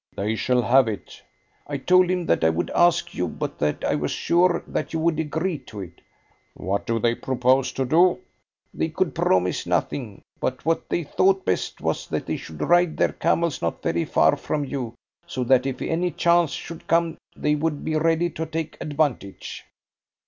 "They 0.15 0.33
shall 0.35 0.63
have 0.63 0.87
it." 0.87 1.21
"I 1.67 1.77
told 1.77 2.09
him 2.09 2.25
that 2.25 2.43
I 2.43 2.49
would 2.49 2.71
ask 2.71 3.13
you, 3.13 3.27
but 3.27 3.59
that 3.59 3.83
I 3.85 3.93
was 3.93 4.09
sure 4.09 4.63
that 4.65 4.93
you 4.93 4.99
would 4.99 5.19
agree 5.19 5.59
to 5.69 5.79
it." 5.81 6.01
"What 6.55 6.87
do 6.87 6.97
they 6.97 7.13
propose 7.13 7.71
to 7.73 7.85
do?" 7.85 8.17
"They 8.73 8.89
could 8.89 9.13
promise 9.13 9.67
nothing, 9.67 10.23
but 10.39 10.65
what 10.65 10.89
they 10.89 11.03
thought 11.03 11.45
best 11.45 11.81
was 11.81 12.07
that 12.07 12.25
they 12.25 12.37
should 12.37 12.61
ride 12.63 12.97
their 12.97 13.13
camels 13.13 13.61
not 13.61 13.83
very 13.83 14.05
far 14.05 14.37
from 14.37 14.65
you, 14.65 14.95
so 15.27 15.43
that 15.43 15.67
if 15.67 15.79
any 15.83 16.09
chance 16.09 16.49
should 16.49 16.87
come 16.87 17.19
they 17.35 17.53
would 17.53 17.85
be 17.85 17.95
ready 17.95 18.31
to 18.31 18.47
take 18.47 18.77
advantage." 18.81 19.65